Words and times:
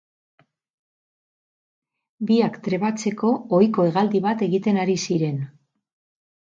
Biak 2.31 2.59
trebatzeko 2.69 3.35
ohiko 3.59 3.87
hegaldi 3.91 4.27
bat 4.29 4.47
egiten 4.51 4.83
ari 4.87 4.99
ziren. 5.07 5.43